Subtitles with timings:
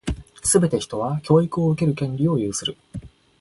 [0.43, 2.75] すべて人は、教育を受ける権利を有する。